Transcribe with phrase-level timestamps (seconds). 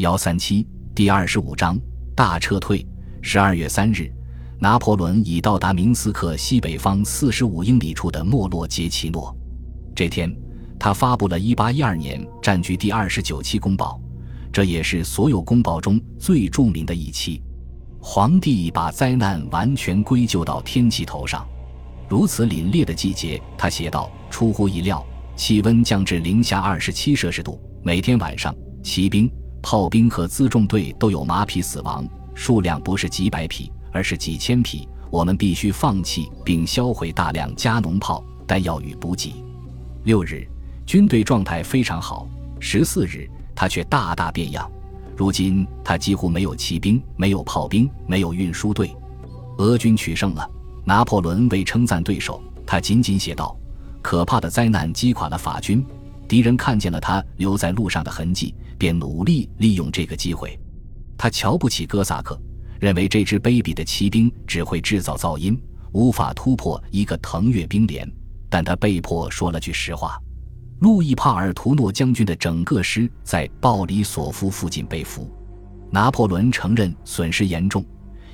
[0.00, 1.78] 幺三七第二十五章
[2.16, 2.86] 大撤退。
[3.20, 4.10] 十二月三日，
[4.58, 9.36] 拿破仑已到达明斯克西北方四十五英里处的莫洛杰奇诺。
[9.94, 10.34] 这天，
[10.78, 14.00] 他发布了一八一二年战局第二十九期公报，
[14.50, 17.42] 这也是所有公报中最著名的一期。
[18.00, 21.46] 皇帝把灾难完全归咎到天气头上。
[22.08, 25.06] 如此凛冽的季节，他写道：“出乎意料，
[25.36, 27.60] 气温降至零下二十七摄氏度。
[27.82, 29.30] 每天晚上，骑兵。”
[29.62, 34.88] 炮兵和辎重队都有马匹死亡，数量不是几百匹，而是几千匹。
[35.10, 39.34] 我们必须放弃并销毁大量加农炮、弹药与补给。
[40.04, 40.46] 六日，
[40.86, 42.28] 军队状态非常好。
[42.60, 44.70] 十四日，他却大大变样。
[45.16, 48.94] 如今，他几乎没有骑兵，没有炮兵，没有运输队。
[49.58, 50.48] 俄军取胜了。
[50.82, 53.54] 拿破仑为称赞对手，他仅仅写道
[54.00, 55.84] ：“可怕的灾难击垮了法军。”
[56.30, 60.56] 敌人看见了他留在路上的痕迹，便努力利用这个机会。
[61.18, 62.40] 他瞧不起哥萨克，
[62.78, 68.08] 认为这支卑鄙的骑兵只会制造噪音，无法突破一个腾越兵连。
[68.48, 70.22] 但他被迫说了句实话。
[70.78, 75.28] 路易帕尔图诺将军的整个师在鲍里索夫附近被俘。
[75.90, 77.84] 拿破仑承认损失严重，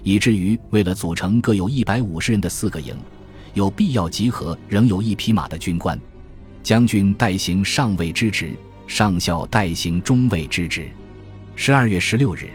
[0.03, 2.95] 以至于为了组成各有一百五十人的四个营，
[3.55, 5.99] 有必要集合仍有一匹马的军官。
[6.67, 8.53] 将军代行上尉之职，
[8.89, 10.91] 上校代行中尉之职。
[11.55, 12.51] 十二月十六日，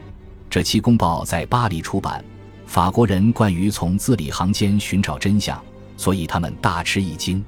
[0.50, 2.22] 这期公报在巴黎出版。
[2.66, 5.58] 法国人惯于从字里行间寻找真相，
[5.96, 7.42] 所以他们大吃一惊。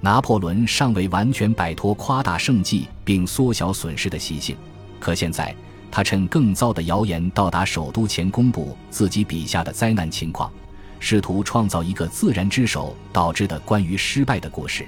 [0.00, 4.56] 拿破仑尚未完全摆脱夸大胜绩并缩小损失的习性，
[4.98, 5.54] 可现在
[5.88, 10.50] 他趁更糟的谣言到达首都前，公布自己笔下的灾难情况，
[10.98, 14.84] 试图创造一个自然之手导致的关于失败的故事。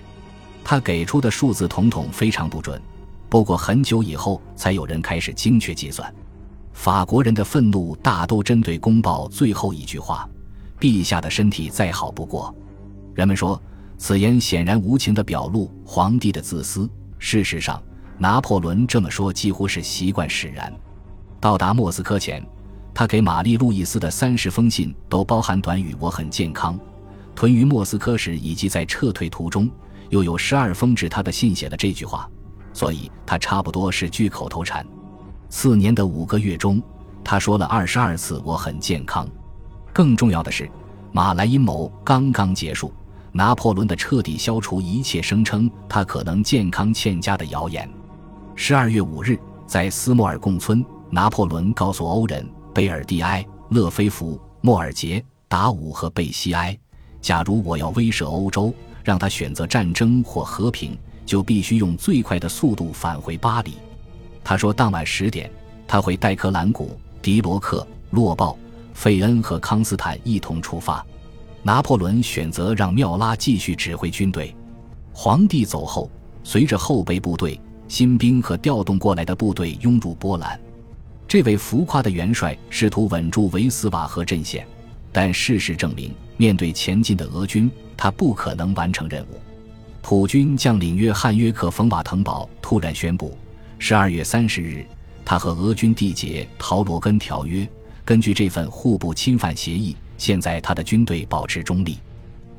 [0.65, 2.81] 他给出的数字统统非常不准，
[3.29, 6.13] 不过很久以后才有人开始精确计算。
[6.73, 10.29] 法国人的愤怒大都针对公报最后一句话
[10.81, 12.53] ：“陛下的身体再好不过。”
[13.15, 13.63] 人们说
[13.99, 16.89] 此言显然无情地表露皇帝的自私。
[17.19, 17.81] 事实上，
[18.19, 20.73] 拿破仑这么说几乎是习惯使然。
[21.39, 22.45] 到达莫斯科前，
[22.93, 26.79] 他给玛丽·路易斯的三十封信都包含短语“我很健康”。
[27.37, 29.71] 屯于莫斯科时以及在撤退途中。
[30.11, 32.29] 又有十二封致他的信写了这句话，
[32.73, 34.87] 所以他差不多是句口头禅。
[35.49, 36.83] 四年的五个月中，
[37.23, 39.29] 他说了二十二次“我很健康”。
[39.93, 40.69] 更重要的是，
[41.13, 42.93] 马来阴谋刚刚结束，
[43.31, 47.89] 拿破仑的彻底消除一切声称他可能健康欠佳的谣言。
[48.57, 56.77] 十二月五日，在斯莫尔贡村，拿破仑告诉欧人、贝尔蒂埃、勒菲弗、莫尔杰、达武和贝西埃
[57.21, 63.75] ：“假如我要威慑欧洲。”让他选择战争或和平，就必须用最快的速度返回巴黎。
[64.43, 65.51] 他说，当晚十点，
[65.87, 68.59] 他会带克兰古、迪罗克、洛鲍、
[68.95, 71.05] 费恩和康斯坦一同出发。
[71.63, 74.55] 拿破仑选择让缪拉继续指挥军队。
[75.13, 76.11] 皇帝走后，
[76.43, 80.61] 随着后备部队、新兵和调动过来的部队涌入波兰。
[81.27, 84.67] 这位浮夸的元帅试图稳住维斯瓦河阵线，
[85.15, 87.71] 但事实证明，面对前进的俄军。
[87.97, 89.41] 他不可能完成任务。
[90.03, 93.39] 普军将领约翰约克冯瓦滕堡突然宣布，
[93.79, 94.85] 十二月三十日，
[95.25, 97.67] 他和俄军缔结陶罗根条约。
[98.05, 101.99] 根据这份互不侵犯协议，现在他的军队保持中立。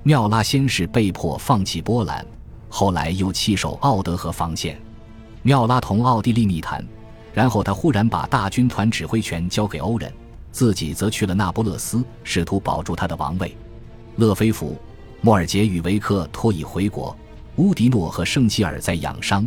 [0.04, 2.26] 缪拉先是被迫放弃波兰，
[2.70, 4.80] 后来又弃守奥德河防线。
[5.44, 6.84] 缪拉同奥地利密谈，
[7.34, 10.12] 然后他忽然把大军团指挥权交给欧人，
[10.56, 13.54] 自己则去了那不勒斯，试图保住他的王位。
[14.16, 14.74] 勒菲弗。
[15.20, 17.14] 莫尔杰与维克托已回国，
[17.58, 19.46] 乌迪诺和圣吉尔在养伤，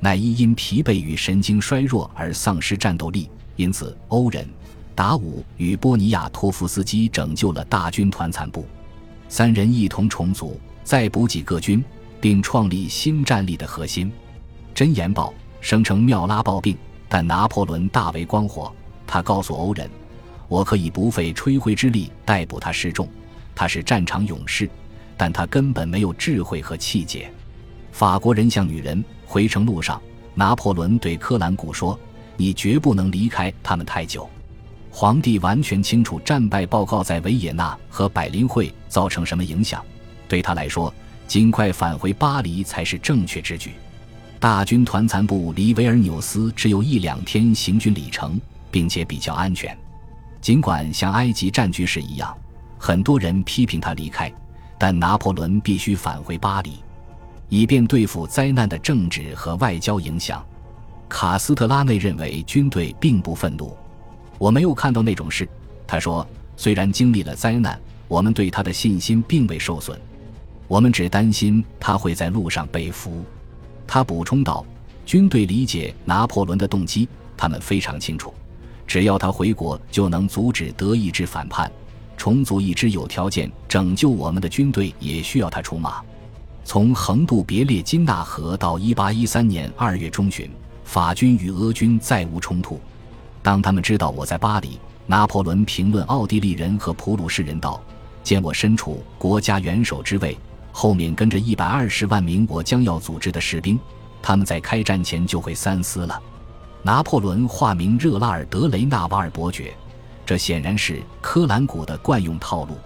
[0.00, 3.30] 乃伊因疲惫与神经衰弱而丧失战斗力。
[3.54, 4.48] 因此，欧人、
[4.96, 8.66] 达武与波尼亚托夫斯基拯救了大军团残部，
[9.28, 11.84] 三人一同重组，再补给各军，
[12.20, 14.10] 并创立新战力的核心。
[14.74, 16.76] 真言报声称缪拉暴病，
[17.08, 18.72] 但拿破仑大为光火。
[19.06, 19.88] 他告诉欧人
[20.48, 23.08] ：“我可以不费吹灰之力逮捕他示众，
[23.54, 24.68] 他是战场勇士。”
[25.20, 27.28] 但他根本没有智慧和气节。
[27.90, 29.04] 法国人像女人。
[29.26, 30.00] 回程路上，
[30.34, 32.00] 拿破仑对科兰古说
[32.38, 34.26] ：“你绝不能离开他们太久。”
[34.90, 39.84] 皇帝完全清楚战败报告在维也纳和百林会造成什么影响。
[40.26, 40.94] 对他来说，
[41.26, 43.72] 尽快返回巴黎才是正确之举。
[44.40, 48.40] 大军团残部离维尔纽斯只有一两天行军里程，
[48.70, 49.76] 并且比较安全。
[50.48, 52.34] 尽管像埃及战局时一样，
[52.78, 54.32] 很多人批评他离开。
[54.78, 56.82] 但拿破仑必须返回巴黎，
[57.50, 60.42] 以便对付灾难的政治和外交影响。
[61.06, 63.76] 卡斯特拉内认为军队并不愤怒。
[64.38, 65.46] 我没有看到那种事，
[65.86, 66.26] 他说。
[66.56, 67.78] 虽然经历了灾难，
[68.08, 70.00] 我们对他的信心并未受损。
[70.66, 73.22] 我们只担心他会在路上被俘。
[73.86, 74.64] 他补充道
[75.04, 77.06] ：“军队理解拿破仑的动机，
[77.36, 78.32] 他们非常清楚，
[78.88, 81.70] 只要他回国，就能阻止德意志反叛，
[82.16, 86.02] 重组一支有条件拯救我们的军队，也需要他出马。”
[86.64, 90.50] 从横渡别列金纳河到1813年2月中旬，
[90.84, 92.80] 法军与俄军再无冲突。
[93.42, 94.78] 当他们知道我在巴黎。
[95.10, 97.82] 拿破仑评论奥地利人和普鲁士人道
[98.22, 100.36] ：“见我身处国家元首之位，
[100.70, 103.80] 后面跟着一百二十万名我将要组织的士兵，
[104.20, 106.20] 他们在开战前就会三思了。”
[106.82, 109.74] 拿破仑化名热拉尔德雷纳瓦尔伯爵，
[110.24, 112.76] 这显然是科兰古的惯用套路。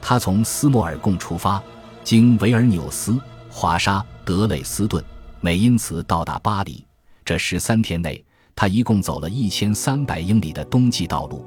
[0.00, 1.62] 他从斯莫尔贡出发，
[2.02, 3.18] 经维尔纽斯、
[3.50, 5.04] 华沙、德累斯顿、
[5.40, 6.84] 美因茨到达巴黎。
[7.24, 8.24] 这十三天内，
[8.54, 11.44] 他一共走了一千三百英里的冬季道路。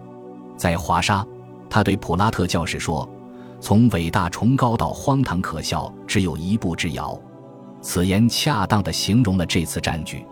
[0.57, 1.25] 在华沙，
[1.69, 3.09] 他对普拉特教士说
[3.61, 7.17] ：“从伟大崇高到荒唐可笑，只有一步之遥。”
[7.81, 10.25] 此言恰当地形容了这次战局。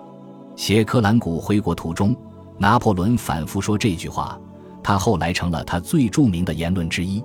[0.57, 2.15] 携科兰古回国途中，
[2.57, 4.38] 拿破仑反复说这句话，
[4.83, 7.24] 他后来成了他最著名的言论之一。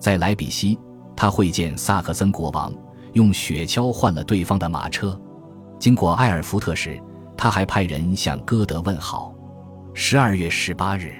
[0.00, 0.76] 在莱比锡，
[1.14, 2.74] 他会见萨克森国王，
[3.12, 5.18] 用雪橇换了对方的马车。
[5.78, 7.00] 经过埃尔福特时，
[7.36, 9.32] 他还派人向歌德问好。
[9.94, 11.14] 十二月十八日。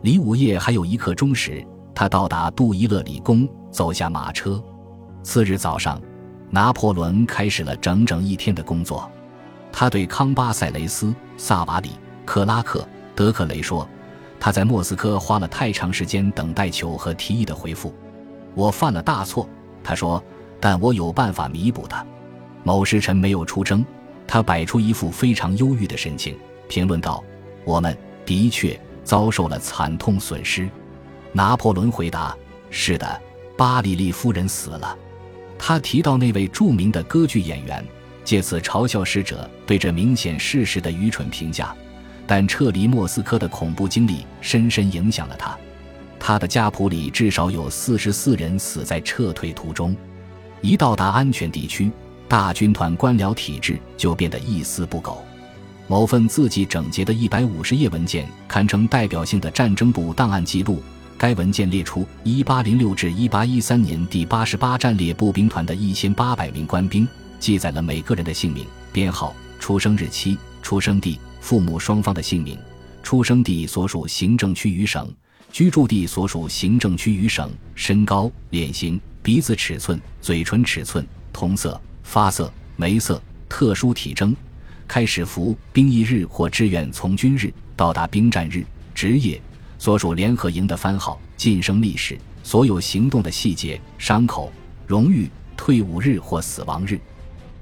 [0.00, 1.62] 离午夜还有一刻钟时，
[1.94, 4.62] 他到达杜伊勒里宫，走下马车。
[5.22, 6.00] 次日早上，
[6.48, 9.10] 拿破仑开始了整整一天的工作。
[9.78, 11.92] 他对康巴塞雷斯、萨瓦里、
[12.24, 12.84] 克拉克、
[13.14, 13.88] 德克雷说
[14.40, 17.94] ：“他在莫斯科花了太长时间等待球和提议的回复。
[18.56, 19.48] 我犯了大错。”
[19.84, 20.20] 他说
[20.58, 22.04] ：“但我有办法弥补他。”
[22.64, 23.86] 某时辰没有出征，
[24.26, 26.36] 他摆出一副非常忧郁的神情，
[26.68, 27.22] 评论道
[27.64, 27.96] ：“我们
[28.26, 30.68] 的确。”遭受了惨痛损失，
[31.30, 32.36] 拿破仑回答
[32.68, 33.22] ：“是的，
[33.56, 34.98] 巴里利夫人死了。”
[35.56, 37.86] 他提到那位著名的歌剧演员，
[38.28, 41.74] 借此嘲笑使者对这明显事实的愚蠢评价。
[42.26, 45.56] 但撤离莫斯科的恐怖经历深深影响了他。
[46.20, 49.96] 他的家谱里至少有四十四人死在撤退途中。
[50.60, 51.90] 一到达安全地区，
[52.28, 55.24] 大军团官僚体制就变得一丝不苟。
[55.86, 60.82] 某份字迹整洁的一百五十页文件堪称代表性的战争部档案记录。
[61.16, 72.58] 该文件列出1806至1813年第八十八战列步兵团的一千八百名官兵，记载了每个人的姓名、编号、出生日期、出生地、父母双方的姓名、
[73.02, 75.12] 出生地所属行政区与省、
[75.52, 84.34] 居住地所属行政区与省、身高、脸型、鼻子尺寸、嘴唇尺寸、瞳色、发色、眉色、特殊体征。
[84.86, 88.64] 开始服兵役日或志愿从军日，到达兵站日，
[88.94, 89.40] 职业，
[89.78, 94.50] 所属联合营的番号，晋升历史，所有行动的细节，伤口，
[94.86, 96.98] 荣誉，退伍日或死亡日。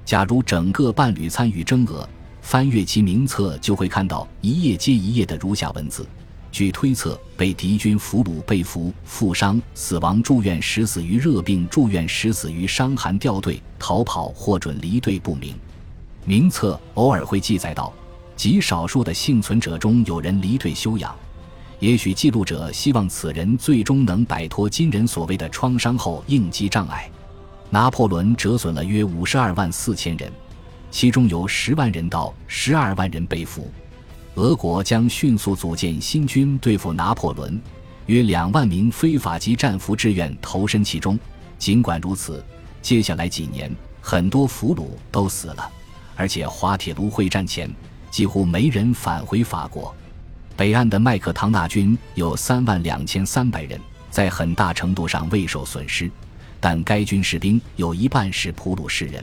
[0.07, 2.09] 假如整个伴侣参与征俄，
[2.41, 6.07] 翻阅其名册就会看到一页接一页的如下文字。
[6.53, 15.53] 据推测，被敌军俘虏、被俘、负伤、死亡、住院、时死于热病、住院、时死于伤寒、掉队、逃跑或准离队不明。
[16.25, 17.93] 名册偶尔会记载到，
[18.37, 21.13] 极少数的幸存者中有人离队休养，
[21.81, 27.11] 也许记录者希望此人最终能摆脱今人所谓的创伤后应激障碍。
[27.71, 30.33] 拿破仑折损了约五十二万四千人，
[30.91, 33.71] 其中有十万人到十二万人被俘。
[34.37, 37.61] 俄国将迅速组建新军对付拿破仑，
[38.07, 41.19] 约两万名非法籍战俘志愿投身其中。
[41.59, 42.45] 尽管如此，
[42.83, 45.71] 接下来几年很多俘虏都死了。
[46.15, 47.71] 而且滑铁卢会战前，
[48.11, 49.95] 几乎没人返回法国。
[50.57, 53.81] 北岸的麦克唐纳军有三万两千三百人，
[54.11, 56.11] 在很大程度上未受损失，
[56.61, 59.23] 但该军士兵有一半是普鲁士人。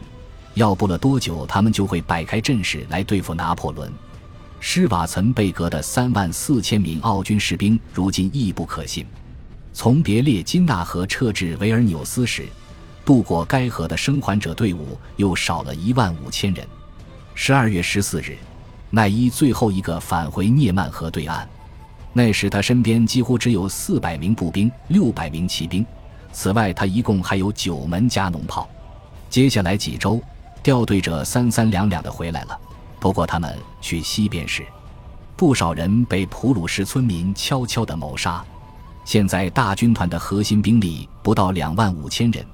[0.54, 3.92] 要不了多久，他们就会摆开阵势来对付拿破仑。
[4.60, 9.06] 施瓦岑贝格的三万四千名奥军士兵如今亦不可信。
[9.74, 12.46] 从别列金纳河撤至维尔纽斯时，
[13.04, 16.66] 渡过该河的生还者队伍又少了一万五千人。
[17.34, 18.38] 十二月十四日，
[18.92, 21.50] 奈伊最后一个返回涅曼河对岸。
[22.13, 25.84] 那时他身边几乎只有四百名步兵、六百名骑兵，
[26.34, 28.68] 此外他一共还有九门加农炮。
[29.30, 30.22] 接下来几周，
[30.62, 32.60] 掉队者三三两两的回来了。
[33.00, 34.66] 不过他们去西边时，
[35.38, 38.44] 不少人被普鲁士村民悄悄的谋杀。
[39.06, 42.46] 现在大军团的核心兵力不到两万五千人，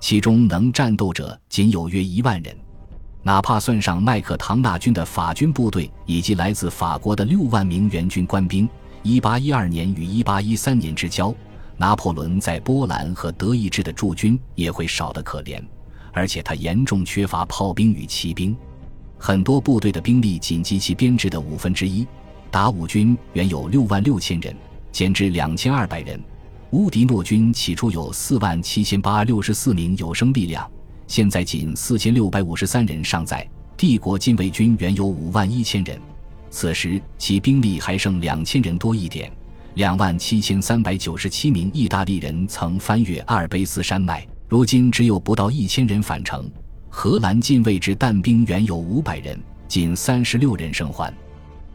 [0.00, 2.56] 其中能战斗者仅有约一万人。
[3.22, 8.66] 哪怕算上麦克唐纳军的法军部队以及来自法国的六万名援军官兵
[9.04, 11.34] ，1812年与1813年之交，
[11.78, 15.62] 拿破仑在波兰和德意志的驻军也会少得可怜，
[16.12, 18.54] 而且他严重缺乏炮兵与骑兵，
[19.16, 22.06] 很多部队的兵力仅及其编制的五分之一。
[22.50, 24.54] 达武军原有六万六千人，
[24.90, 26.18] 减至两千二百人；
[26.72, 30.68] 乌迪诺军起初有四万七千八六十四名有生力量。
[31.06, 33.48] 现在仅四千六百五十三人尚在。
[33.76, 35.96] 帝国禁卫军原有五万一千人，
[36.50, 39.30] 此时其兵力还剩两千人多一点。
[39.78, 46.50] 两万七千三百九十七名意大利人曾翻越阿尔卑斯山脉，如今只有不到一千人返程。
[46.88, 51.14] 荷兰近卫之弹兵原有五百人，仅三十六人生还。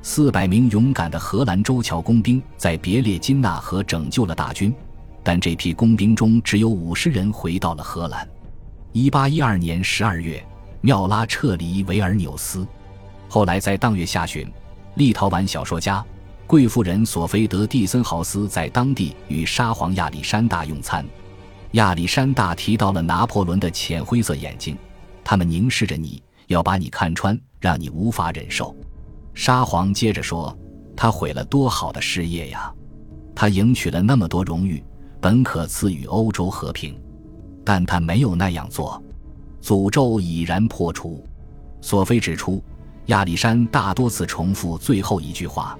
[0.01, 4.75] 四百名勇敢的荷兰州桥工兵在别列金纳河拯救了大军，
[5.24, 8.27] 但这批工兵中只有五十人回到了荷兰。
[8.91, 10.45] 一八一二年十二月，
[10.81, 12.67] 缪拉撤离维尔纽斯。
[13.29, 14.45] 后来在当月下旬，
[14.95, 16.05] 立陶宛小说家、
[16.45, 21.05] 贵妇人索菲德·蒂森豪斯在当地与沙皇亚历山大用餐。
[21.71, 24.77] 亚历山大提到了拿破仑的浅灰色眼睛，
[25.23, 28.75] 他们凝视着你，要把你看穿，让你无法忍受。
[29.33, 30.55] 沙皇接着说
[30.95, 32.71] ：“他毁了多好的事业呀！
[33.33, 34.83] 他赢取了那么多荣誉，
[35.19, 36.95] 本可赐予欧洲和平。”
[37.65, 39.01] 但他没有那样做，
[39.62, 41.25] 诅咒已然破除。
[41.81, 42.62] 索菲指出，
[43.07, 45.79] 亚历山大多次重复最后一句话。